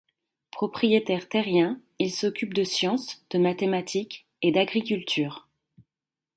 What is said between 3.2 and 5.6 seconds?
de mathématiques et d'agriculture.